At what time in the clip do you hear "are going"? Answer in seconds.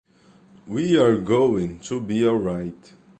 0.97-1.77